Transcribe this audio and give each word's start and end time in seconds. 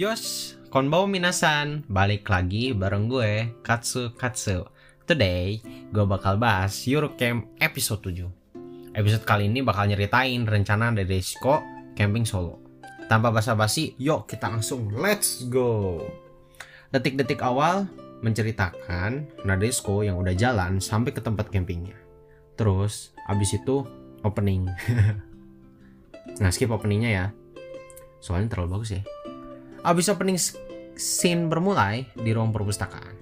Yos, 0.00 0.56
konbau 0.72 1.04
minasan, 1.04 1.84
balik 1.84 2.24
lagi 2.32 2.72
bareng 2.72 3.12
gue, 3.12 3.52
Katsu 3.60 4.16
Katsu. 4.16 4.64
Today, 5.04 5.60
gue 5.92 6.04
bakal 6.08 6.40
bahas 6.40 6.88
Eurocamp 6.88 7.44
episode 7.60 8.08
7. 8.08 8.96
Episode 8.96 9.28
kali 9.28 9.52
ini 9.52 9.60
bakal 9.60 9.92
nyeritain 9.92 10.48
rencana 10.48 10.88
dari 10.96 11.04
Desko 11.04 11.60
camping 11.92 12.24
solo. 12.24 12.80
Tanpa 13.12 13.28
basa-basi, 13.28 13.92
yuk 14.00 14.24
kita 14.24 14.48
langsung 14.48 14.88
let's 14.88 15.44
go. 15.52 16.00
Detik-detik 16.88 17.44
awal 17.44 17.84
menceritakan 18.24 19.44
Nadesco 19.44 20.00
yang 20.00 20.16
udah 20.16 20.32
jalan 20.32 20.80
sampai 20.80 21.12
ke 21.12 21.20
tempat 21.20 21.52
campingnya. 21.52 22.00
Terus, 22.56 23.12
abis 23.28 23.52
itu 23.52 23.84
opening. 24.24 24.64
nah, 26.40 26.48
skip 26.48 26.72
openingnya 26.72 27.10
ya. 27.12 27.26
Soalnya 28.24 28.56
terlalu 28.56 28.80
bagus 28.80 28.96
ya. 28.96 29.04
Abis 29.80 30.12
opening 30.12 30.36
scene 30.92 31.48
bermulai 31.48 32.04
di 32.12 32.36
ruang 32.36 32.52
perpustakaan. 32.52 33.16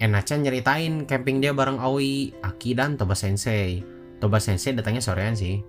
Enacha 0.00 0.40
nyeritain 0.40 1.04
camping 1.04 1.44
dia 1.44 1.52
bareng 1.52 1.76
Aoi, 1.76 2.32
Aki, 2.40 2.72
dan 2.72 2.96
Toba 2.96 3.12
Sensei. 3.12 3.84
Toba 4.16 4.40
Sensei 4.40 4.72
datangnya 4.72 5.04
sorean 5.04 5.36
sih. 5.36 5.60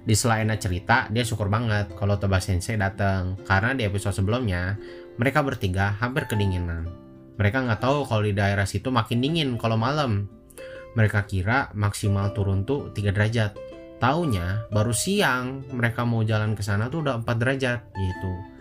Di 0.00 0.16
sela 0.16 0.40
Ena 0.40 0.56
cerita, 0.56 1.04
dia 1.12 1.20
syukur 1.20 1.52
banget 1.52 1.92
kalau 2.00 2.16
Toba 2.16 2.40
Sensei 2.40 2.80
datang 2.80 3.36
karena 3.44 3.76
di 3.76 3.84
episode 3.84 4.16
sebelumnya 4.16 4.80
mereka 5.20 5.44
bertiga 5.44 5.92
hampir 6.00 6.24
kedinginan. 6.24 6.88
Mereka 7.36 7.68
nggak 7.68 7.84
tahu 7.84 8.08
kalau 8.08 8.24
di 8.24 8.32
daerah 8.32 8.64
situ 8.64 8.88
makin 8.88 9.20
dingin 9.20 9.60
kalau 9.60 9.76
malam. 9.76 10.32
Mereka 10.96 11.28
kira 11.28 11.68
maksimal 11.76 12.32
turun 12.32 12.64
tuh 12.64 12.88
3 12.96 13.12
derajat. 13.12 13.52
Taunya 14.00 14.64
baru 14.72 14.96
siang 14.96 15.68
mereka 15.76 16.08
mau 16.08 16.24
jalan 16.24 16.56
ke 16.56 16.64
sana 16.64 16.88
tuh 16.88 17.04
udah 17.04 17.20
4 17.20 17.36
derajat 17.36 17.80
gitu 17.92 18.59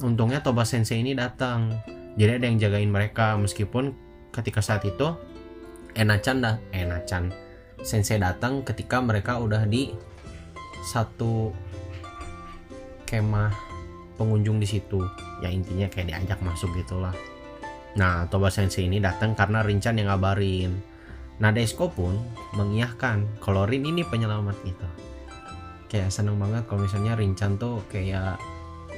untungnya 0.00 0.40
Toba 0.40 0.64
Sensei 0.64 1.00
ini 1.00 1.12
datang. 1.16 1.80
Jadi 2.16 2.40
ada 2.40 2.46
yang 2.48 2.58
jagain 2.58 2.90
mereka. 2.90 3.36
Meskipun 3.38 3.94
ketika 4.34 4.60
saat 4.60 4.84
itu 4.84 5.14
Enachan 5.94 6.38
dah 6.38 6.56
Enachan 6.70 7.34
Sensei 7.80 8.20
datang 8.20 8.62
ketika 8.62 9.00
mereka 9.00 9.40
udah 9.40 9.64
di 9.64 9.90
satu 10.84 11.50
kemah 13.08 13.52
pengunjung 14.20 14.60
di 14.60 14.68
situ. 14.68 15.00
Ya 15.40 15.48
intinya 15.48 15.88
kayak 15.88 16.12
diajak 16.12 16.38
masuk 16.44 16.68
gitulah. 16.76 17.16
Nah 17.96 18.28
Toba 18.28 18.52
Sensei 18.52 18.84
ini 18.84 19.00
datang 19.00 19.32
karena 19.32 19.64
Rincan 19.64 19.96
yang 19.96 20.12
ngabarin. 20.12 20.76
Nadesco 21.40 21.88
pun 21.88 22.20
mengiyakan 22.52 23.40
kalau 23.40 23.64
Rin 23.64 23.88
ini 23.88 24.04
penyelamat 24.04 24.56
gitu. 24.68 24.88
Kayak 25.88 26.12
seneng 26.12 26.36
banget 26.36 26.68
kalau 26.68 26.84
misalnya 26.84 27.16
Rincan 27.16 27.56
tuh 27.56 27.80
kayak 27.88 28.36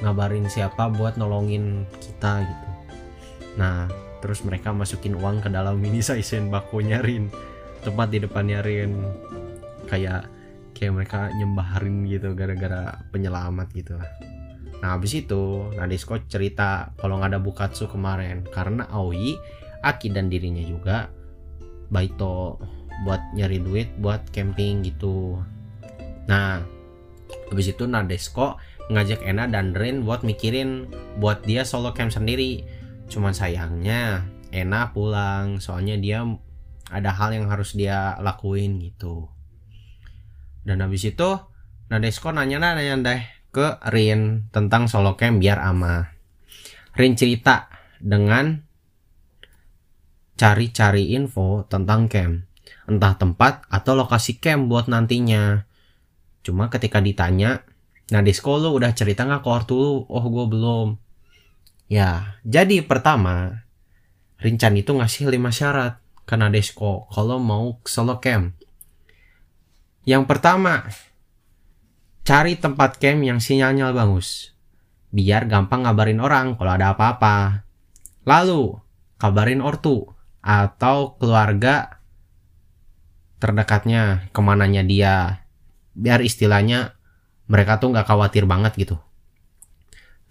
ngabarin 0.03 0.51
siapa 0.51 0.91
buat 0.91 1.15
nolongin 1.17 1.87
kita 2.03 2.43
gitu. 2.43 2.69
Nah 3.57 3.87
terus 4.23 4.43
mereka 4.47 4.71
masukin 4.71 5.19
uang 5.19 5.43
ke 5.43 5.49
dalam 5.51 5.79
mini 5.79 5.99
sizen 6.03 6.51
bako 6.51 6.83
nyarin 6.83 7.27
tempat 7.83 8.15
di 8.15 8.23
depan 8.23 8.47
nyarin 8.47 8.95
kayak 9.91 10.31
kayak 10.75 10.93
mereka 10.95 11.31
nyembaharin 11.35 12.07
gitu 12.07 12.35
gara-gara 12.35 12.99
penyelamat 13.15 13.71
gitu 13.75 13.99
lah. 13.99 14.11
Nah 14.83 14.99
habis 14.99 15.15
itu 15.15 15.71
Nadesco 15.79 16.19
cerita 16.27 16.91
kalau 16.99 17.23
nggak 17.23 17.31
ada 17.35 17.41
Bukatsu 17.43 17.87
kemarin. 17.87 18.43
Karena 18.51 18.91
Aoi 18.91 19.39
Aki 19.83 20.15
dan 20.15 20.27
dirinya 20.27 20.63
juga 20.63 21.07
Baito 21.91 22.59
buat 23.07 23.21
nyari 23.35 23.63
duit 23.63 23.89
buat 23.99 24.27
camping 24.35 24.83
gitu. 24.83 25.39
Nah 26.27 26.63
habis 27.51 27.71
itu 27.71 27.87
Nadesco 27.87 28.59
ngajak 28.93 29.25
Ena 29.25 29.49
dan 29.49 29.73
Rin 29.73 30.05
buat 30.05 30.23
mikirin 30.23 30.93
buat 31.19 31.43
dia 31.43 31.65
solo 31.65 31.97
camp 31.97 32.13
sendiri. 32.13 32.63
Cuman 33.09 33.33
sayangnya 33.33 34.29
Ena 34.53 34.93
pulang 34.93 35.59
soalnya 35.59 35.97
dia 35.97 36.23
ada 36.93 37.11
hal 37.17 37.33
yang 37.33 37.49
harus 37.49 37.73
dia 37.73 38.21
lakuin 38.21 38.77
gitu. 38.79 39.33
Dan 40.63 40.85
habis 40.85 41.09
itu 41.09 41.41
Nadesco 41.93 42.33
nanya-nanya 42.33 42.97
deh 43.05 43.23
ke 43.53 43.81
Rin 43.93 44.49
tentang 44.49 44.89
solo 44.89 45.17
camp 45.17 45.41
biar 45.41 45.61
ama. 45.61 46.09
Rin 46.97 47.17
cerita 47.17 47.69
dengan 48.01 48.65
cari-cari 50.41 51.13
info 51.13 51.69
tentang 51.69 52.09
camp. 52.09 52.49
Entah 52.89 53.15
tempat 53.15 53.69
atau 53.69 53.93
lokasi 53.95 54.41
camp 54.41 54.73
buat 54.73 54.89
nantinya. 54.89 55.69
Cuma 56.43 56.67
ketika 56.73 56.99
ditanya, 56.99 57.63
Nah 58.11 58.21
di 58.25 58.35
sekolah 58.35 58.75
udah 58.75 58.91
cerita 58.91 59.23
nggak 59.23 59.47
ke 59.47 59.71
dulu? 59.71 60.11
Oh 60.11 60.25
gue 60.27 60.47
belum. 60.51 60.89
Ya, 61.93 62.41
jadi 62.43 62.81
pertama 62.83 63.69
Rincan 64.43 64.75
itu 64.75 64.91
ngasih 64.91 65.31
lima 65.31 65.55
syarat 65.55 66.03
ke 66.27 66.35
Nadesco 66.35 67.07
kalau 67.15 67.39
mau 67.39 67.79
solo 67.87 68.19
camp. 68.19 68.59
Yang 70.03 70.25
pertama, 70.27 70.91
cari 72.27 72.59
tempat 72.59 72.99
camp 72.99 73.23
yang 73.23 73.39
sinyalnya 73.39 73.95
bagus. 73.95 74.51
Biar 75.15 75.47
gampang 75.47 75.87
ngabarin 75.87 76.19
orang 76.19 76.59
kalau 76.59 76.75
ada 76.75 76.91
apa-apa. 76.91 77.63
Lalu, 78.27 78.83
kabarin 79.23 79.63
ortu 79.63 80.11
atau 80.43 81.15
keluarga 81.23 82.03
terdekatnya 83.39 84.27
ke 84.35 84.41
mananya 84.43 84.83
dia. 84.83 85.47
Biar 85.95 86.19
istilahnya 86.19 86.99
mereka 87.53 87.77
tuh 87.77 87.93
nggak 87.93 88.09
khawatir 88.09 88.49
banget 88.49 88.73
gitu. 88.81 88.97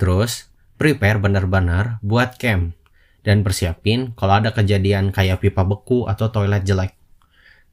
Terus 0.02 0.50
prepare 0.82 1.22
benar-benar 1.22 2.02
buat 2.02 2.42
camp 2.42 2.74
dan 3.22 3.46
persiapin 3.46 4.18
kalau 4.18 4.42
ada 4.42 4.50
kejadian 4.50 5.14
kayak 5.14 5.46
pipa 5.46 5.62
beku 5.62 6.10
atau 6.10 6.34
toilet 6.34 6.66
jelek. 6.66 6.98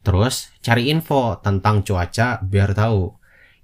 Terus 0.05 0.53
cari 0.61 0.93
info 0.93 1.41
tentang 1.41 1.81
cuaca 1.81 2.45
biar 2.45 2.77
tahu 2.77 3.17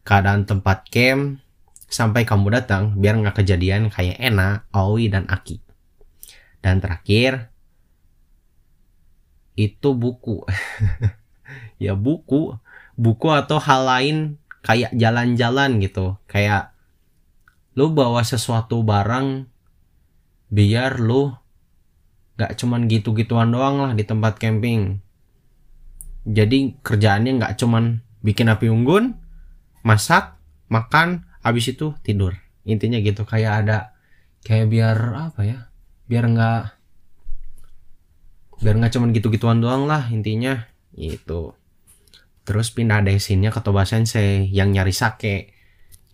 keadaan 0.09 0.49
tempat 0.49 0.89
camp 0.89 1.45
sampai 1.93 2.25
kamu 2.25 2.49
datang 2.57 2.97
biar 2.97 3.21
nggak 3.21 3.45
kejadian 3.45 3.93
kayak 3.93 4.17
Ena, 4.17 4.65
Aoi, 4.73 5.13
dan 5.13 5.29
Aki. 5.29 5.61
Dan 6.65 6.81
terakhir 6.81 7.53
itu 9.55 9.93
buku. 9.93 10.49
ya 11.85 11.93
buku, 11.93 12.57
buku 12.97 13.29
atau 13.29 13.61
hal 13.61 13.85
lain 13.85 14.17
kayak 14.65 14.97
jalan-jalan 14.97 15.79
gitu. 15.85 16.17
Kayak 16.25 16.73
lu 17.77 17.93
bawa 17.93 18.25
sesuatu 18.25 18.81
barang 18.81 19.45
biar 20.49 20.97
lu 20.99 21.29
gak 22.35 22.57
cuman 22.59 22.89
gitu-gituan 22.89 23.53
doang 23.53 23.85
lah 23.85 23.93
di 23.93 24.03
tempat 24.09 24.41
camping. 24.41 25.05
Jadi 26.25 26.81
kerjaannya 26.81 27.37
gak 27.37 27.61
cuman 27.61 28.01
bikin 28.25 28.49
api 28.49 28.73
unggun 28.73 29.21
masak 29.85 30.41
makan 30.73 31.29
habis 31.45 31.69
itu 31.69 31.93
tidur. 32.01 32.33
Intinya 32.65 32.97
gitu 33.05 33.29
kayak 33.29 33.53
ada 33.69 33.93
kayak 34.41 34.73
biar 34.73 34.97
apa 35.13 35.41
ya 35.45 35.59
biar 36.05 36.25
nggak 36.29 36.63
biar 38.61 38.75
nggak 38.77 38.93
cuman 38.93 39.11
gitu-gituan 39.17 39.59
doang 39.61 39.89
lah 39.89 40.05
intinya 40.13 40.69
itu 40.97 41.57
Terus 42.45 42.69
pindah 42.77 43.01
desinnya 43.01 43.49
ke 43.49 43.65
Toba 43.65 43.89
Sensei 43.89 44.45
yang 44.53 44.73
nyari 44.73 44.93
sake. 44.93 45.57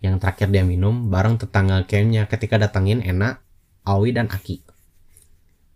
Yang 0.01 0.15
terakhir 0.23 0.47
dia 0.49 0.63
minum 0.65 1.11
bareng 1.11 1.37
tetangga 1.37 1.85
campnya 1.85 2.25
ketika 2.25 2.57
datangin 2.57 3.03
enak 3.05 3.43
Aoi 3.85 4.15
dan 4.15 4.31
Aki. 4.31 4.65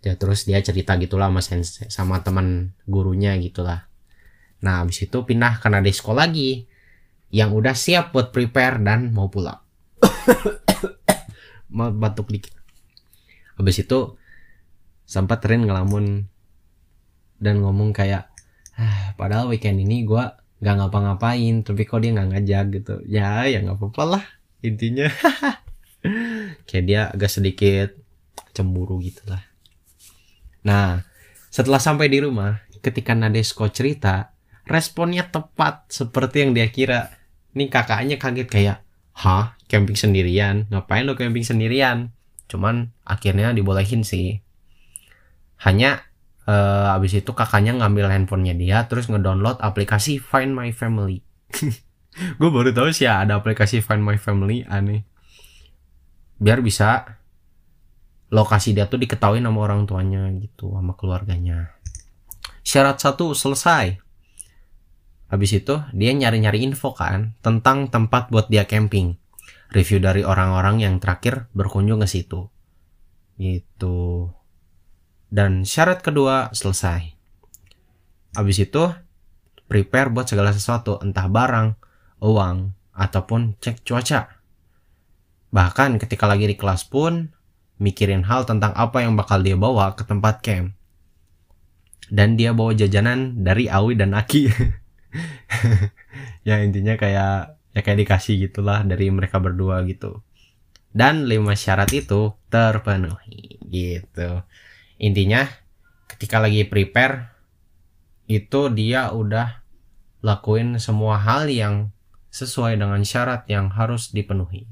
Ya 0.06 0.14
terus 0.18 0.46
dia 0.46 0.62
cerita 0.62 0.94
gitulah 1.02 1.34
sama 1.34 1.42
sensei 1.42 1.90
sama 1.90 2.22
teman 2.22 2.78
gurunya 2.86 3.34
gitulah. 3.42 3.90
Nah 4.62 4.86
abis 4.86 5.10
itu 5.10 5.18
pindah 5.26 5.58
ke 5.58 5.68
Nadesco 5.70 6.14
lagi 6.14 6.70
yang 7.34 7.54
udah 7.58 7.74
siap 7.74 8.14
buat 8.14 8.30
prepare 8.30 8.82
dan 8.86 9.10
mau 9.14 9.34
pulang. 9.34 9.58
mau 11.76 11.90
batuk 11.90 12.30
dikit. 12.30 12.54
Abis 13.58 13.82
itu 13.82 14.14
sempat 15.10 15.42
Rin 15.46 15.66
ngelamun 15.66 16.30
dan 17.42 17.62
ngomong 17.66 17.94
kayak 17.94 18.30
ah, 18.78 19.14
padahal 19.18 19.50
weekend 19.50 19.82
ini 19.82 20.06
gue 20.06 20.24
nggak 20.64 20.76
ngapa-ngapain 20.80 21.62
tapi 21.68 21.84
kok 21.84 22.00
dia 22.04 22.12
nggak 22.16 22.30
ngajak 22.32 22.66
gitu. 22.82 22.96
Ya 23.08 23.44
ya 23.48 23.60
nggak 23.64 23.78
apa-apa 23.80 24.04
lah 24.18 24.24
intinya. 24.64 25.08
Kayak 26.68 26.86
dia 26.86 27.02
agak 27.12 27.32
sedikit 27.32 27.90
cemburu 28.56 29.02
gitulah. 29.04 29.42
Nah 30.64 31.04
setelah 31.52 31.80
sampai 31.80 32.08
di 32.12 32.20
rumah 32.24 32.64
ketika 32.80 33.18
Nadesco 33.18 33.66
cerita 33.74 34.36
responnya 34.66 35.30
tepat 35.30 35.90
seperti 35.90 36.46
yang 36.46 36.52
dia 36.54 36.68
kira. 36.70 37.14
Nih 37.56 37.72
kakaknya 37.72 38.20
kaget 38.20 38.50
kayak 38.52 38.78
hah 39.16 39.56
camping 39.72 39.96
sendirian? 39.96 40.68
Ngapain 40.68 41.08
lo 41.08 41.16
camping 41.16 41.48
sendirian? 41.48 42.12
Cuman 42.52 42.92
akhirnya 43.08 43.56
dibolehin 43.56 44.04
sih. 44.04 44.44
Hanya 45.64 46.04
uh, 46.46 46.96
abis 46.96 47.22
itu 47.22 47.32
kakaknya 47.34 47.76
ngambil 47.78 48.10
handphonenya 48.10 48.56
dia 48.56 48.78
terus 48.86 49.10
ngedownload 49.10 49.60
aplikasi 49.62 50.22
Find 50.22 50.54
My 50.54 50.72
Family. 50.72 51.22
Gue 52.40 52.50
baru 52.50 52.72
tahu 52.72 52.96
sih 52.96 53.10
ya 53.10 53.26
ada 53.26 53.36
aplikasi 53.36 53.84
Find 53.84 54.06
My 54.06 54.16
Family 54.16 54.64
aneh. 54.66 55.04
Biar 56.40 56.64
bisa 56.64 57.20
lokasi 58.32 58.74
dia 58.74 58.88
tuh 58.88 59.00
diketahui 59.00 59.44
sama 59.44 59.60
orang 59.62 59.86
tuanya 59.86 60.32
gitu 60.40 60.72
sama 60.74 60.96
keluarganya. 60.96 61.76
Syarat 62.66 62.98
satu 62.98 63.36
selesai. 63.36 64.02
Habis 65.26 65.52
itu 65.58 65.82
dia 65.92 66.14
nyari-nyari 66.14 66.62
info 66.64 66.94
kan 66.94 67.36
tentang 67.42 67.90
tempat 67.92 68.30
buat 68.30 68.48
dia 68.48 68.64
camping. 68.70 69.18
Review 69.74 70.00
dari 70.00 70.22
orang-orang 70.24 70.86
yang 70.86 70.96
terakhir 71.02 71.52
berkunjung 71.52 72.00
ke 72.00 72.08
situ. 72.08 72.48
Gitu 73.36 74.32
dan 75.36 75.68
syarat 75.68 76.00
kedua 76.00 76.56
selesai 76.56 77.12
habis 78.40 78.64
itu 78.64 78.96
prepare 79.68 80.08
buat 80.08 80.32
segala 80.32 80.56
sesuatu 80.56 81.04
entah 81.04 81.28
barang 81.28 81.76
uang 82.24 82.72
ataupun 82.96 83.60
cek 83.60 83.84
cuaca 83.84 84.40
bahkan 85.52 86.00
ketika 86.00 86.32
lagi 86.32 86.48
di 86.48 86.56
kelas 86.56 86.88
pun 86.88 87.36
mikirin 87.80 88.24
hal 88.24 88.48
tentang 88.48 88.72
apa 88.76 89.04
yang 89.04 89.20
bakal 89.20 89.44
dia 89.44 89.60
bawa 89.60 89.96
ke 89.96 90.08
tempat 90.08 90.40
camp. 90.44 90.76
Dan 92.06 92.38
dia 92.38 92.54
bawa 92.54 92.78
jajanan 92.78 93.42
dari 93.42 93.66
Awi 93.66 93.98
dan 93.98 94.14
Aki. 94.14 94.46
ya 96.48 96.62
intinya 96.62 96.94
kayak 96.96 97.58
ya 97.74 97.80
kayak 97.82 98.00
dikasih 98.06 98.48
gitulah 98.48 98.86
dari 98.86 99.10
mereka 99.10 99.42
berdua 99.42 99.82
gitu. 99.90 100.22
Dan 100.96 101.28
lima 101.28 101.58
syarat 101.58 101.92
itu 101.92 102.32
terpenuhi 102.48 103.60
gitu. 103.68 104.46
Intinya 105.02 105.48
ketika 106.08 106.40
lagi 106.40 106.64
prepare 106.64 107.36
itu 108.26 108.72
dia 108.74 109.12
udah 109.12 109.62
lakuin 110.26 110.82
semua 110.82 111.22
hal 111.22 111.46
yang 111.52 111.94
sesuai 112.34 112.76
dengan 112.80 113.00
syarat 113.06 113.46
yang 113.48 113.72
harus 113.72 114.12
dipenuhi. 114.12 114.68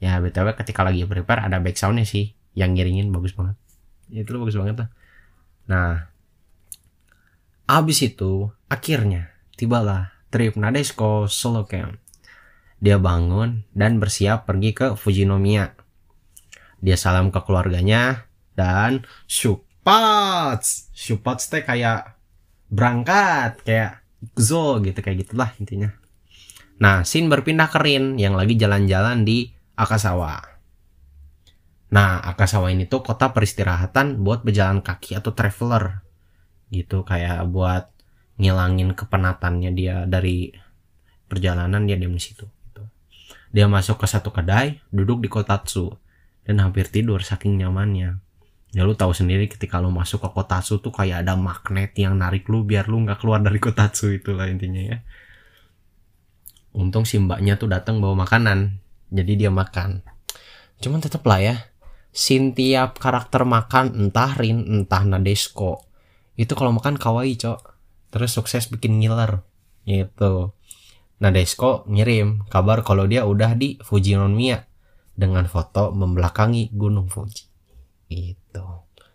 Ya 0.00 0.16
btw 0.16 0.56
ketika 0.56 0.80
lagi 0.80 1.04
prepare 1.04 1.44
ada 1.44 1.60
backsoundnya 1.60 2.08
sih 2.08 2.32
yang 2.56 2.72
ngiringin 2.72 3.12
bagus 3.12 3.36
banget. 3.36 3.56
Ya, 4.10 4.26
itu 4.26 4.34
bagus 4.34 4.58
banget 4.58 4.86
tuh 4.86 4.90
nah 5.70 6.10
abis 7.70 8.02
itu 8.02 8.50
akhirnya 8.66 9.30
tibalah 9.54 10.10
trip 10.34 10.58
Nadeshko 10.58 11.30
solo 11.30 11.62
camp. 11.66 11.98
Dia 12.80 12.96
bangun 12.96 13.68
dan 13.76 14.00
bersiap 14.00 14.48
pergi 14.48 14.72
ke 14.72 14.96
Fujinomiya. 14.96 15.76
Dia 16.80 16.96
salam 16.96 17.28
ke 17.28 17.38
keluarganya 17.44 18.29
dan 18.60 19.00
shupats 19.24 20.92
shupats 20.92 21.48
teh 21.48 21.64
kayak 21.64 22.20
berangkat 22.68 23.56
kayak 23.64 24.04
zo 24.36 24.84
gitu 24.84 25.00
kayak 25.00 25.24
gitulah 25.24 25.48
intinya 25.56 25.96
nah 26.76 27.08
Sin 27.08 27.32
berpindah 27.32 27.72
ke 27.72 27.80
Rin 27.80 28.20
yang 28.20 28.36
lagi 28.36 28.56
jalan-jalan 28.60 29.24
di 29.24 29.56
Akasawa. 29.80 30.44
Nah, 31.90 32.20
Akasawa 32.20 32.68
ini 32.68 32.84
tuh 32.84 33.00
kota 33.00 33.32
peristirahatan 33.32 34.20
buat 34.20 34.44
berjalan 34.44 34.84
kaki 34.84 35.16
atau 35.16 35.32
traveler. 35.32 36.04
Gitu 36.68 37.00
kayak 37.02 37.48
buat 37.48 37.88
ngilangin 38.36 38.92
kepenatannya 38.92 39.72
dia 39.72 40.04
dari 40.04 40.52
perjalanan 41.32 41.88
dia 41.88 41.96
di 41.96 42.06
situ 42.20 42.44
gitu. 42.44 42.84
Dia 43.50 43.66
masuk 43.66 44.04
ke 44.04 44.06
satu 44.06 44.28
kedai, 44.30 44.84
duduk 44.92 45.24
di 45.24 45.28
Kotatsu 45.32 45.96
dan 46.44 46.60
hampir 46.60 46.92
tidur 46.92 47.24
saking 47.24 47.56
nyamannya. 47.56 48.20
Ya 48.70 48.86
lu 48.86 48.94
tahu 48.94 49.10
sendiri 49.10 49.50
ketika 49.50 49.82
lu 49.82 49.90
masuk 49.90 50.22
ke 50.22 50.30
Kotatsu 50.30 50.78
tuh 50.78 50.94
kayak 50.94 51.26
ada 51.26 51.34
magnet 51.34 51.90
yang 51.98 52.14
narik 52.14 52.46
lu 52.46 52.62
biar 52.62 52.86
lu 52.86 53.02
nggak 53.02 53.18
keluar 53.18 53.42
dari 53.42 53.58
Kotatsu 53.58 54.14
itulah 54.14 54.46
intinya 54.46 54.78
ya. 54.78 54.98
Untung 56.70 57.02
si 57.02 57.18
mbaknya 57.18 57.58
tuh 57.58 57.66
datang 57.66 57.98
bawa 57.98 58.22
makanan 58.22 58.78
jadi 59.10 59.32
dia 59.34 59.50
makan. 59.50 60.06
Cuman 60.78 61.02
tetep 61.02 61.26
lah 61.26 61.42
ya 61.42 61.56
sin 62.14 62.54
tiap 62.54 63.02
karakter 63.02 63.42
makan 63.42 64.06
entah 64.06 64.38
Rin 64.38 64.62
entah 64.62 65.02
Nadeshko 65.02 65.82
itu 66.38 66.54
kalau 66.54 66.70
makan 66.70 66.94
kawaii 66.94 67.34
cok. 67.34 67.74
Terus 68.14 68.30
sukses 68.30 68.70
bikin 68.70 69.02
ngiler 69.02 69.42
gitu. 69.82 70.54
Nadeshko 71.18 71.90
ngirim 71.90 72.46
kabar 72.46 72.86
kalau 72.86 73.10
dia 73.10 73.26
udah 73.26 73.58
di 73.58 73.82
Fuji 73.82 74.14
Fujinomiya 74.14 74.62
dengan 75.18 75.50
foto 75.50 75.90
membelakangi 75.90 76.70
Gunung 76.70 77.10
Fuji 77.10 77.49
gitu 78.10 78.66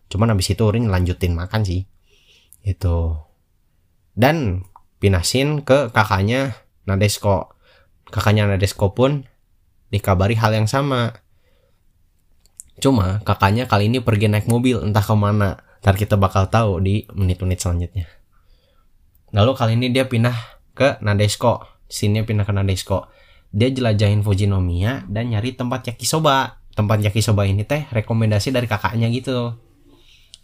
cuman 0.09 0.33
abis 0.33 0.55
itu 0.55 0.63
Rin 0.71 0.87
lanjutin 0.87 1.35
makan 1.35 1.67
sih 1.67 1.83
itu 2.63 3.19
dan 4.15 4.63
pinasin 5.03 5.61
ke 5.61 5.91
kakaknya 5.91 6.55
Nadeshko 6.87 7.53
kakaknya 8.09 8.47
Nadeshko 8.47 8.95
pun 8.95 9.27
dikabari 9.89 10.35
hal 10.35 10.51
yang 10.55 10.67
sama. 10.67 11.23
Cuma 12.83 13.23
kakaknya 13.23 13.69
kali 13.71 13.87
ini 13.87 14.03
pergi 14.03 14.27
naik 14.27 14.51
mobil 14.51 14.83
entah 14.83 15.03
ke 15.03 15.15
mana. 15.15 15.63
Ntar 15.79 15.95
kita 15.95 16.17
bakal 16.17 16.49
tahu 16.49 16.81
di 16.81 17.05
menit-menit 17.13 17.61
selanjutnya. 17.61 18.09
Lalu 19.31 19.51
kali 19.55 19.71
ini 19.77 19.87
dia 19.93 20.09
pindah 20.09 20.35
ke 20.75 20.99
Nadeshko. 20.99 21.63
Sini 21.87 22.25
pindah 22.25 22.43
ke 22.43 22.51
Nadeshko. 22.51 23.07
Dia 23.55 23.71
jelajahin 23.71 24.25
Fujinomiya 24.25 25.07
dan 25.07 25.31
nyari 25.31 25.55
tempat 25.55 25.87
yakisoba. 25.87 26.64
Tempat 26.75 27.01
yakisoba 27.01 27.47
ini 27.47 27.63
teh 27.63 27.87
rekomendasi 27.89 28.51
dari 28.51 28.67
kakaknya 28.67 29.07
gitu. 29.09 29.55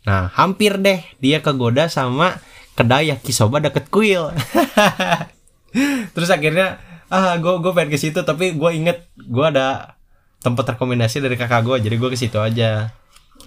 Nah, 0.07 0.31
hampir 0.33 0.79
deh 0.79 1.03
dia 1.19 1.43
kegoda 1.43 1.91
sama 1.91 2.39
kedai 2.73 3.11
yakisoba 3.11 3.59
deket 3.59 3.91
kuil. 3.91 4.31
Terus 6.15 6.29
akhirnya 6.31 6.79
ah 7.11 7.35
gue 7.35 7.59
gue 7.59 7.71
pengen 7.75 7.91
ke 7.91 7.99
situ 7.99 8.23
tapi 8.23 8.55
gue 8.55 8.71
inget 8.71 9.11
gue 9.19 9.43
ada 9.43 9.99
tempat 10.39 10.79
rekomendasi 10.79 11.19
dari 11.19 11.35
kakak 11.35 11.67
gue 11.67 11.77
jadi 11.83 11.95
gue 11.99 12.09
ke 12.09 12.15
situ 12.15 12.39
aja 12.39 12.95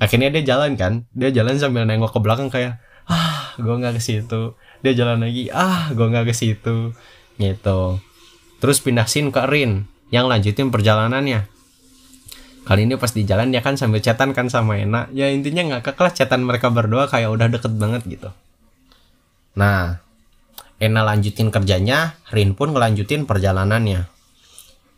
akhirnya 0.05 0.29
dia 0.37 0.55
jalan 0.55 0.77
kan 0.77 1.09
dia 1.17 1.33
jalan 1.33 1.57
sambil 1.57 1.89
nengok 1.89 2.13
ke 2.13 2.21
belakang 2.21 2.53
kayak 2.53 2.77
ah 3.09 3.57
gue 3.57 3.73
nggak 3.73 3.97
ke 3.97 4.03
situ 4.05 4.53
dia 4.85 4.93
jalan 4.93 5.25
lagi 5.25 5.49
ah 5.49 5.89
gue 5.97 6.07
nggak 6.07 6.29
ke 6.29 6.35
situ 6.37 6.93
gitu 7.41 7.81
terus 8.61 8.85
pindah 8.85 9.09
scene 9.09 9.33
ke 9.33 9.43
Rin 9.49 9.89
yang 10.13 10.29
lanjutin 10.29 10.69
perjalanannya 10.69 11.49
kali 12.65 12.89
ini 12.89 12.97
pas 12.97 13.13
di 13.13 13.23
jalan 13.29 13.53
dia 13.53 13.61
kan 13.61 13.77
sambil 13.77 14.01
chatan 14.01 14.33
kan 14.33 14.49
sama 14.49 14.81
Ena 14.81 15.09
ya 15.13 15.29
intinya 15.29 15.77
nggak 15.77 15.93
kekelas 15.93 16.17
chatan 16.17 16.45
mereka 16.45 16.73
berdua 16.73 17.09
kayak 17.09 17.29
udah 17.29 17.47
deket 17.53 17.73
banget 17.77 18.03
gitu 18.09 18.29
nah 19.55 20.05
Ena 20.83 21.07
lanjutin 21.07 21.55
kerjanya, 21.55 22.19
Rin 22.35 22.59
pun 22.59 22.75
ngelanjutin 22.75 23.31
perjalanannya. 23.31 24.11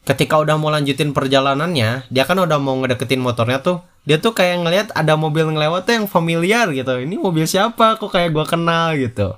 Ketika 0.06 0.38
udah 0.38 0.58
mau 0.58 0.70
lanjutin 0.70 1.14
perjalanannya, 1.14 2.08
dia 2.08 2.24
kan 2.24 2.38
udah 2.38 2.58
mau 2.62 2.78
ngedeketin 2.78 3.22
motornya 3.22 3.62
tuh. 3.62 3.82
Dia 4.06 4.22
tuh 4.22 4.34
kayak 4.34 4.62
ngelihat 4.62 4.88
ada 4.94 5.18
mobil 5.18 5.50
ngelewat 5.50 5.82
tuh 5.86 5.94
yang 5.98 6.06
familiar 6.06 6.70
gitu. 6.70 7.02
Ini 7.02 7.18
mobil 7.18 7.42
siapa? 7.46 7.98
Kok 7.98 8.14
kayak 8.14 8.30
gua 8.30 8.46
kenal 8.46 8.94
gitu. 8.94 9.34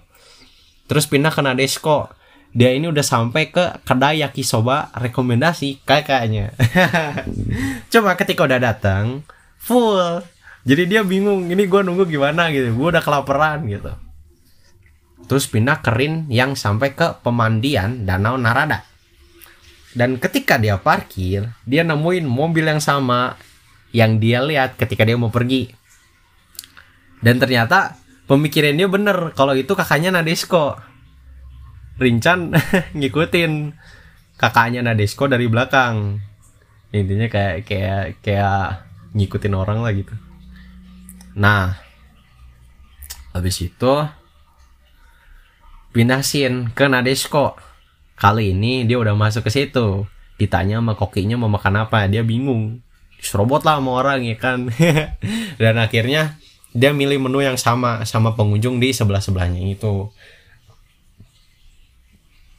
Terus 0.89 1.09
pindah 1.09 1.33
ke 1.33 1.41
Nadeshko. 1.41 2.13
Dia 2.59 2.75
ini 2.75 2.91
udah 2.91 3.07
sampai 3.07 3.55
ke 3.55 3.87
kedai 3.87 4.27
yakisoba 4.27 4.91
rekomendasi 4.99 5.87
kakaknya. 5.87 6.51
Coba 7.95 8.19
ketika 8.19 8.51
udah 8.51 8.59
datang, 8.59 9.23
full. 9.63 10.27
Jadi 10.67 10.91
dia 10.91 11.07
bingung, 11.07 11.47
ini 11.47 11.71
gue 11.71 11.81
nunggu 11.87 12.11
gimana 12.11 12.51
gitu. 12.51 12.75
Gue 12.75 12.91
udah 12.91 13.05
kelaparan 13.05 13.63
gitu 13.71 13.95
terus 15.29 15.45
pindah 15.47 15.85
ke 15.85 15.93
Rin 15.93 16.27
yang 16.33 16.57
sampai 16.57 16.97
ke 16.97 17.21
pemandian 17.21 18.09
Danau 18.09 18.41
Narada. 18.41 18.83
Dan 19.93 20.17
ketika 20.17 20.57
dia 20.57 20.81
parkir, 20.81 21.53
dia 21.69 21.85
nemuin 21.85 22.25
mobil 22.25 22.65
yang 22.65 22.81
sama 22.81 23.37
yang 23.93 24.17
dia 24.17 24.41
lihat 24.41 24.81
ketika 24.81 25.05
dia 25.05 25.21
mau 25.21 25.29
pergi. 25.29 25.69
Dan 27.21 27.37
ternyata 27.37 28.01
pemikirannya 28.25 28.89
bener 28.89 29.19
kalau 29.37 29.53
itu 29.53 29.77
kakaknya 29.77 30.09
Nadeshko. 30.09 30.81
Rincan 31.99 32.55
ngikutin 32.99 33.75
kakaknya 34.39 34.87
Nadeshko 34.87 35.27
dari 35.27 35.51
belakang. 35.51 36.23
Intinya 36.95 37.27
kayak 37.29 37.67
kayak 37.67 38.23
kayak 38.23 38.87
ngikutin 39.13 39.55
orang 39.59 39.83
lah 39.83 39.93
gitu. 39.93 40.15
Nah, 41.35 41.77
habis 43.35 43.59
itu 43.61 43.95
pindah 45.93 46.23
scene 46.23 46.71
ke 46.73 46.87
Nadeshko. 46.87 47.59
Kali 48.19 48.55
ini 48.55 48.87
dia 48.87 48.99
udah 48.99 49.15
masuk 49.19 49.47
ke 49.47 49.51
situ. 49.51 50.07
Ditanya 50.39 50.79
sama 50.79 50.95
kokinya 50.95 51.35
mau 51.35 51.51
makan 51.51 51.87
apa, 51.87 52.07
dia 52.07 52.23
bingung. 52.23 52.83
Serobot 53.19 53.67
lah 53.67 53.83
sama 53.83 53.99
orang 53.99 54.23
ya 54.23 54.39
kan. 54.39 54.71
Dan 55.63 55.75
akhirnya 55.83 56.39
dia 56.71 56.95
milih 56.95 57.19
menu 57.27 57.43
yang 57.43 57.59
sama 57.59 58.07
sama 58.07 58.39
pengunjung 58.39 58.79
di 58.79 58.95
sebelah-sebelahnya 58.95 59.63
itu. 59.67 60.11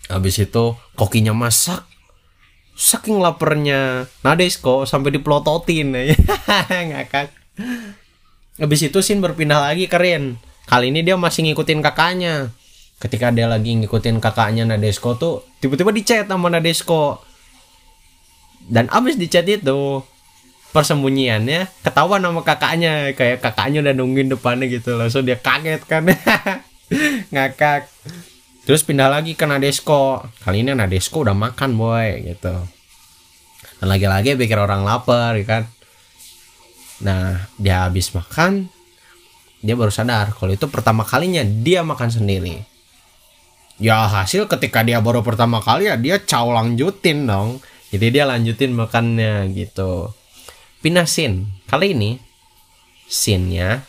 Habis 0.09 0.41
itu 0.41 0.75
kokinya 0.97 1.31
masak. 1.31 1.85
Saking 2.73 3.21
lapernya 3.21 4.09
Nadeshko 4.25 4.89
sampai 4.89 5.13
dipelototin. 5.13 5.93
Ngakak. 6.89 7.29
Habis 8.59 8.81
itu 8.89 8.99
Sin 9.05 9.21
berpindah 9.21 9.61
lagi 9.61 9.85
ke 9.85 9.95
Rin. 10.01 10.41
Kali 10.65 10.91
ini 10.91 11.05
dia 11.05 11.15
masih 11.15 11.45
ngikutin 11.45 11.79
kakaknya 11.85 12.51
ketika 12.99 13.31
dia 13.31 13.47
lagi 13.47 13.79
ngikutin 13.79 14.19
kakaknya 14.19 14.67
Nadeshko 14.67 15.15
tuh 15.15 15.47
tiba-tiba 15.63 15.95
di 15.95 16.03
chat 16.03 16.27
sama 16.27 16.51
Nadeshko 16.51 17.23
dan 18.67 18.91
abis 18.91 19.15
di 19.15 19.31
chat 19.31 19.47
itu 19.47 20.03
persembunyiannya 20.75 21.81
ketahuan 21.81 22.21
sama 22.21 22.43
kakaknya 22.43 23.15
kayak 23.15 23.39
kakaknya 23.39 23.81
udah 23.81 23.93
nungguin 23.95 24.29
depannya 24.29 24.67
gitu 24.67 24.99
langsung 24.99 25.23
dia 25.23 25.39
kaget 25.39 25.81
kan 25.87 26.05
ngakak 27.33 27.87
terus 28.69 28.85
pindah 28.85 29.09
lagi 29.09 29.33
ke 29.33 29.49
Nadesco. 29.49 30.21
Kali 30.45 30.61
ini 30.61 30.77
Nadesco 30.77 31.25
udah 31.25 31.33
makan 31.33 31.73
boy 31.73 32.21
gitu. 32.21 32.53
Dan 33.81 33.87
lagi-lagi 33.89 34.37
pikir 34.37 34.61
orang 34.61 34.85
lapar 34.85 35.33
ya 35.33 35.45
kan? 35.49 35.63
Nah 37.01 37.49
dia 37.57 37.89
habis 37.89 38.13
makan 38.13 38.69
dia 39.65 39.73
baru 39.73 39.89
sadar 39.89 40.37
kalau 40.37 40.53
itu 40.53 40.69
pertama 40.69 41.01
kalinya 41.01 41.41
dia 41.41 41.81
makan 41.81 42.13
sendiri. 42.13 42.61
Ya 43.81 44.05
hasil 44.05 44.45
ketika 44.45 44.85
dia 44.85 45.01
baru 45.01 45.25
pertama 45.25 45.65
kali 45.65 45.89
ya 45.89 45.97
dia 45.97 46.21
caw 46.21 46.53
lanjutin 46.53 47.25
dong. 47.25 47.65
Jadi 47.89 48.21
dia 48.21 48.29
lanjutin 48.29 48.77
makannya 48.77 49.49
gitu. 49.49 50.13
Pindah 50.85 51.09
scene. 51.09 51.65
Kali 51.65 51.97
ini 51.97 52.21
scene-nya 53.09 53.81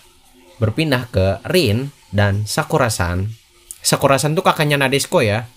berpindah 0.57 1.05
ke 1.13 1.45
Rin 1.53 1.93
dan 2.09 2.49
Sakurasan. 2.49 3.40
Sakurasan 3.81 4.37
tuh 4.37 4.45
kakaknya 4.45 4.77
Nadesco 4.77 5.25
ya. 5.25 5.49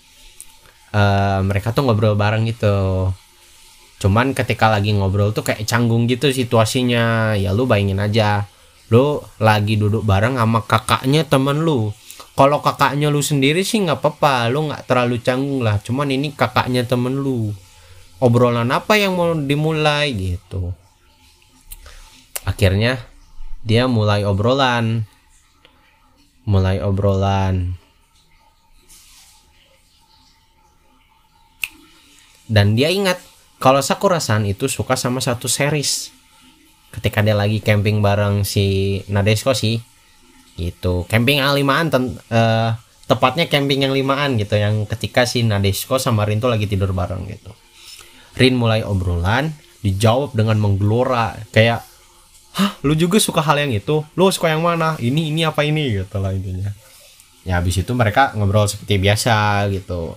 Uh, 0.94 1.42
mereka 1.44 1.74
tuh 1.74 1.84
ngobrol 1.84 2.16
bareng 2.16 2.46
gitu. 2.48 3.10
Cuman 4.00 4.32
ketika 4.32 4.70
lagi 4.70 4.94
ngobrol 4.94 5.34
tuh 5.36 5.44
kayak 5.44 5.64
canggung 5.68 6.08
gitu 6.08 6.32
situasinya. 6.32 7.36
Ya 7.36 7.52
lu 7.52 7.68
bayangin 7.68 8.00
aja. 8.00 8.48
Lu 8.88 9.20
lagi 9.40 9.76
duduk 9.76 10.02
bareng 10.02 10.36
sama 10.40 10.64
kakaknya 10.64 11.26
temen 11.26 11.62
lu. 11.62 11.92
Kalau 12.34 12.58
kakaknya 12.64 13.14
lu 13.14 13.22
sendiri 13.22 13.62
sih 13.62 13.82
nggak 13.86 14.02
apa-apa, 14.02 14.50
lu 14.50 14.66
nggak 14.66 14.90
terlalu 14.90 15.22
canggung 15.22 15.62
lah. 15.62 15.78
Cuman 15.78 16.10
ini 16.10 16.34
kakaknya 16.34 16.82
temen 16.82 17.20
lu. 17.20 17.54
Obrolan 18.18 18.70
apa 18.70 18.96
yang 18.96 19.14
mau 19.14 19.34
dimulai 19.34 20.14
gitu 20.14 20.72
akhirnya 22.44 23.00
dia 23.64 23.88
mulai 23.88 24.22
obrolan 24.28 25.08
mulai 26.44 26.84
obrolan 26.84 27.80
dan 32.50 32.76
dia 32.76 32.92
ingat 32.92 33.20
kalau 33.62 33.80
Sakura-san 33.80 34.44
itu 34.44 34.68
suka 34.68 34.98
sama 34.98 35.24
satu 35.24 35.48
series. 35.48 36.12
Ketika 36.92 37.24
dia 37.24 37.34
lagi 37.34 37.58
camping 37.58 37.98
bareng 38.04 38.46
si 38.46 39.00
Nadesco 39.10 39.50
sih 39.50 39.82
itu 40.54 41.02
camping 41.10 41.42
yang 41.42 41.58
limaan 41.58 41.90
ten, 41.90 42.14
uh, 42.30 42.70
tepatnya 43.10 43.50
camping 43.50 43.82
yang 43.82 43.90
limaan 43.90 44.38
gitu 44.38 44.54
yang 44.54 44.86
ketika 44.86 45.26
si 45.26 45.42
Nadesco 45.42 45.98
sama 45.98 46.22
Rin 46.22 46.38
tuh 46.38 46.52
lagi 46.52 46.70
tidur 46.70 46.94
bareng 46.94 47.26
gitu. 47.26 47.50
Rin 48.38 48.54
mulai 48.54 48.86
obrolan 48.86 49.50
dijawab 49.82 50.38
dengan 50.38 50.62
menggelora 50.62 51.34
kayak 51.50 51.82
hah 52.54 52.78
lu 52.86 52.94
juga 52.94 53.18
suka 53.18 53.42
hal 53.42 53.58
yang 53.66 53.74
itu? 53.74 54.06
Lu 54.14 54.30
suka 54.30 54.54
yang 54.54 54.62
mana? 54.62 54.94
Ini 55.02 55.34
ini 55.34 55.42
apa 55.42 55.66
ini? 55.66 55.98
Gitu 55.98 56.16
lah 56.22 56.30
intinya. 56.30 56.70
Ya 57.42 57.58
habis 57.58 57.76
itu 57.76 57.90
mereka 57.92 58.32
ngobrol 58.38 58.70
seperti 58.70 59.02
biasa 59.02 59.66
gitu 59.68 60.16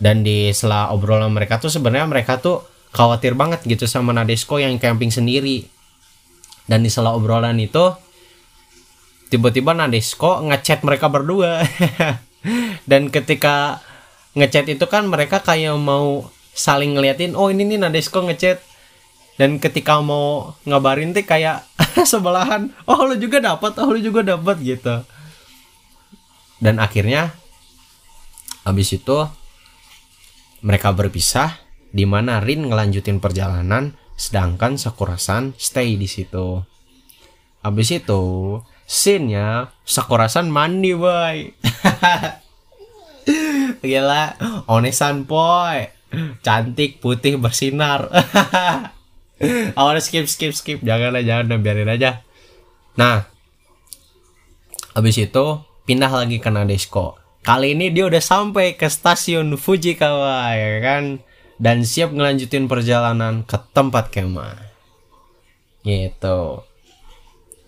dan 0.00 0.24
di 0.24 0.48
sela 0.56 0.88
obrolan 0.90 1.28
mereka 1.28 1.60
tuh 1.60 1.68
sebenarnya 1.68 2.08
mereka 2.08 2.40
tuh 2.40 2.64
khawatir 2.90 3.36
banget 3.36 3.60
gitu 3.68 3.84
sama 3.84 4.16
Nadesco 4.16 4.56
yang 4.56 4.80
camping 4.80 5.12
sendiri. 5.12 5.68
Dan 6.64 6.82
di 6.82 6.90
sela 6.90 7.12
obrolan 7.12 7.60
itu 7.60 7.92
tiba-tiba 9.28 9.76
Nadesco 9.76 10.40
ngechat 10.40 10.80
mereka 10.88 11.12
berdua. 11.12 11.60
Dan 12.90 13.12
ketika 13.12 13.84
ngechat 14.32 14.72
itu 14.72 14.88
kan 14.88 15.04
mereka 15.04 15.44
kayak 15.44 15.76
mau 15.76 16.32
saling 16.56 16.96
ngeliatin 16.96 17.36
oh 17.36 17.52
ini 17.52 17.68
nih 17.68 17.78
Nadesco 17.84 18.24
ngechat. 18.24 18.64
Dan 19.36 19.60
ketika 19.60 20.00
mau 20.00 20.56
ngabarin 20.64 21.12
tuh 21.12 21.28
kayak 21.28 21.68
sebelahan 22.10 22.72
oh 22.88 23.04
lu 23.04 23.20
juga 23.20 23.44
dapat 23.44 23.76
oh 23.76 23.92
lu 23.92 24.00
juga 24.00 24.24
dapat 24.24 24.56
gitu. 24.64 25.04
Dan 26.56 26.80
akhirnya 26.80 27.36
habis 28.64 28.92
itu 28.96 29.39
mereka 30.60 30.92
berpisah 30.92 31.60
di 31.90 32.06
mana 32.06 32.38
Rin 32.38 32.70
ngelanjutin 32.70 33.18
perjalanan 33.18 33.96
sedangkan 34.14 34.76
Sakurasan 34.76 35.56
stay 35.56 35.96
di 35.96 36.06
situ. 36.06 36.60
Habis 37.60 37.88
itu 37.92 38.22
scene-nya 38.84 39.72
Sakurasan 39.84 40.48
mandi 40.52 40.92
boy. 40.96 41.52
Gila 43.84 44.24
onesan 44.68 45.24
boy. 45.24 45.88
Cantik 46.44 47.00
putih 47.00 47.40
bersinar. 47.40 48.08
Awalnya 49.78 50.02
skip 50.04 50.28
skip 50.28 50.52
skip. 50.52 50.78
Jangan 50.84 51.16
lah 51.16 51.24
jangan 51.24 51.60
biarin 51.64 51.88
aja. 51.88 52.20
Nah 53.00 53.24
habis 54.92 55.16
itu 55.16 55.46
pindah 55.86 56.10
lagi 56.10 56.42
ke 56.42 56.50
Nadesco 56.50 57.19
kali 57.40 57.72
ini 57.72 57.88
dia 57.88 58.04
udah 58.06 58.20
sampai 58.20 58.76
ke 58.76 58.86
stasiun 58.88 59.56
Fujikawa 59.56 60.52
ya 60.54 60.80
kan? 60.80 61.04
Dan 61.60 61.84
siap 61.84 62.16
ngelanjutin 62.16 62.68
perjalanan 62.72 63.44
ke 63.44 63.56
tempat 63.76 64.08
kemah. 64.08 64.56
Gitu. 65.84 66.64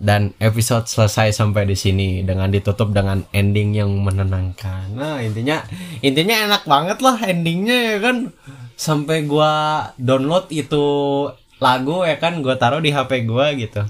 Dan 0.03 0.35
episode 0.43 0.89
selesai 0.89 1.31
sampai 1.31 1.69
di 1.69 1.77
sini 1.79 2.09
dengan 2.27 2.51
ditutup 2.51 2.91
dengan 2.91 3.23
ending 3.31 3.77
yang 3.77 3.93
menenangkan. 4.03 4.97
Nah 4.97 5.21
intinya 5.23 5.63
intinya 6.01 6.51
enak 6.51 6.63
banget 6.67 6.99
lah 7.05 7.21
endingnya 7.23 7.79
ya 7.95 7.99
kan? 8.01 8.17
Sampai 8.75 9.29
gua 9.29 9.93
download 10.01 10.51
itu 10.51 10.85
lagu 11.63 12.03
ya 12.03 12.19
kan? 12.19 12.43
Gue 12.43 12.59
taruh 12.59 12.83
di 12.83 12.91
HP 12.91 13.29
gue 13.29 13.47
gitu. 13.63 13.83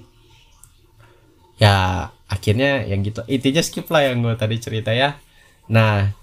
Ya 1.57 2.11
akhirnya 2.29 2.85
yang 2.85 3.01
gitu. 3.01 3.25
Intinya 3.25 3.62
skip 3.65 3.89
lah 3.89 4.12
yang 4.12 4.21
gue 4.21 4.37
tadi 4.37 4.61
cerita 4.61 4.93
ya 4.93 5.17
nah 5.69 6.14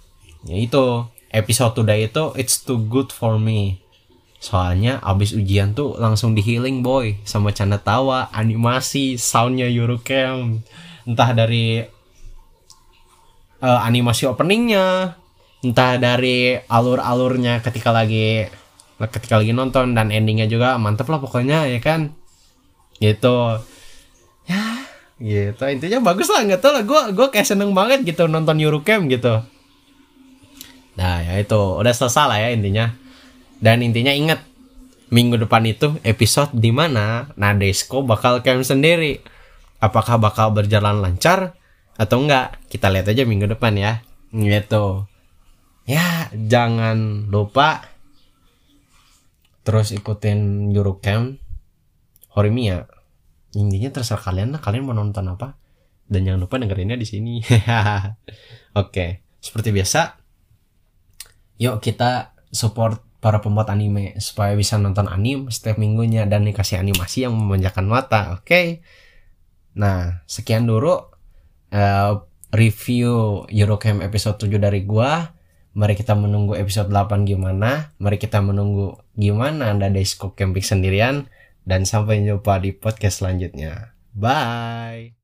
ya 0.47 0.57
itu. 0.57 1.05
Episode 1.29 1.77
today 1.77 2.09
itu 2.09 2.33
it's 2.41 2.57
too 2.65 2.81
good 2.89 3.13
for 3.13 3.37
me. 3.37 3.77
Soalnya 4.41 4.97
abis 5.05 5.37
ujian 5.37 5.77
tuh 5.77 5.93
langsung 6.01 6.33
di 6.33 6.41
healing 6.41 6.81
boy. 6.81 7.21
Sama 7.21 7.53
canda 7.53 7.77
tawa 7.77 8.33
animasi 8.33 9.21
soundnya 9.21 9.69
Eurocamp. 9.69 10.65
Entah 11.05 11.29
dari 11.37 11.85
uh, 13.61 13.79
animasi 13.85 14.25
openingnya. 14.25 15.21
Entah 15.61 16.01
dari 16.01 16.57
alur-alurnya 16.65 17.61
ketika 17.61 17.93
lagi 17.93 18.49
ketika 18.97 19.37
lagi 19.37 19.53
nonton 19.53 19.93
dan 19.93 20.09
endingnya 20.09 20.49
juga 20.49 20.81
mantep 20.81 21.05
lah 21.13 21.21
pokoknya 21.21 21.69
ya 21.69 21.77
kan? 21.77 22.17
Gitu. 22.97 23.37
Ya 24.49 24.78
gitu. 25.19 25.63
Intinya 25.67 25.99
bagus 26.01 26.31
lah 26.31 26.47
nggak 26.47 26.59
tau 26.63 26.71
lah. 26.73 26.83
Gue 26.87 27.11
gue 27.13 27.27
kayak 27.29 27.47
seneng 27.47 27.75
banget 27.75 28.07
gitu 28.07 28.25
nonton 28.25 28.57
Eurocamp 28.57 29.11
gitu. 29.11 29.43
Nah 30.95 31.15
ya 31.23 31.35
itu. 31.37 31.59
Udah 31.59 31.93
selesai 31.93 32.25
lah 32.25 32.39
ya 32.39 32.49
intinya. 32.55 32.95
Dan 33.59 33.83
intinya 33.83 34.15
inget 34.15 34.39
minggu 35.11 35.35
depan 35.35 35.67
itu 35.67 35.99
episode 36.07 36.55
di 36.55 36.71
mana 36.71 37.29
Nadesco 37.35 38.01
bakal 38.01 38.39
camp 38.41 38.63
sendiri. 38.63 39.19
Apakah 39.79 40.19
bakal 40.19 40.51
berjalan 40.51 40.99
lancar 40.99 41.55
atau 41.99 42.23
enggak 42.23 42.59
kita 42.71 42.87
lihat 42.87 43.11
aja 43.11 43.23
minggu 43.27 43.47
depan 43.51 43.75
ya. 43.75 44.03
Gitu. 44.31 45.03
Ya 45.83 46.31
jangan 46.31 47.27
lupa 47.27 47.83
terus 49.67 49.91
ikutin 49.91 50.71
Eurocamp. 50.71 51.39
Horimiya 52.29 52.98
intinya 53.57 53.89
terserah 53.89 54.21
kalian 54.21 54.53
lah 54.53 54.61
kalian 54.61 54.85
mau 54.85 54.93
nonton 54.97 55.25
apa 55.29 55.57
dan 56.09 56.25
jangan 56.25 56.41
lupa 56.45 56.57
dengerinnya 56.57 56.97
di 56.97 57.07
sini 57.07 57.41
oke 58.81 59.05
seperti 59.39 59.69
biasa 59.73 60.19
yuk 61.61 61.81
kita 61.81 62.37
support 62.49 63.01
para 63.19 63.43
pembuat 63.43 63.69
anime 63.73 64.15
supaya 64.21 64.55
bisa 64.55 64.79
nonton 64.79 65.09
anime 65.09 65.51
setiap 65.51 65.77
minggunya 65.77 66.25
dan 66.29 66.45
dikasih 66.47 66.79
animasi 66.79 67.27
yang 67.27 67.35
memanjakan 67.35 67.85
mata 67.89 68.37
oke 68.37 68.45
okay? 68.45 68.65
nah 69.73 70.23
sekian 70.25 70.65
dulu 70.65 70.93
uh, 71.73 72.13
review 72.49 73.45
Eurocamp 73.49 74.01
episode 74.01 74.41
7 74.41 74.57
dari 74.57 74.81
gua 74.85 75.39
Mari 75.79 75.93
kita 75.93 76.17
menunggu 76.17 76.57
episode 76.57 76.89
8 76.89 77.29
gimana. 77.29 77.93
Mari 78.01 78.17
kita 78.17 78.41
menunggu 78.41 78.99
gimana 79.13 79.69
Anda 79.69 79.93
Desco 79.93 80.33
camping 80.33 80.65
sendirian. 80.65 81.29
Dan 81.69 81.85
sampai 81.85 82.25
jumpa 82.25 82.57
di 82.57 82.73
podcast 82.73 83.21
selanjutnya. 83.21 83.93
Bye. 84.17 85.18